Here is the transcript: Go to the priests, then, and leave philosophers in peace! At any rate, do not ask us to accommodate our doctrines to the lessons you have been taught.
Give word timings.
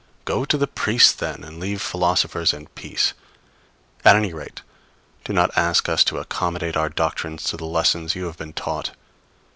Go 0.25 0.45
to 0.45 0.57
the 0.57 0.65
priests, 0.65 1.11
then, 1.13 1.43
and 1.43 1.59
leave 1.59 1.79
philosophers 1.79 2.53
in 2.53 2.65
peace! 2.69 3.13
At 4.03 4.15
any 4.15 4.33
rate, 4.33 4.63
do 5.23 5.31
not 5.31 5.55
ask 5.55 5.87
us 5.89 6.03
to 6.05 6.17
accommodate 6.17 6.75
our 6.75 6.89
doctrines 6.89 7.43
to 7.51 7.57
the 7.57 7.65
lessons 7.65 8.15
you 8.15 8.25
have 8.25 8.35
been 8.39 8.53
taught. 8.53 8.95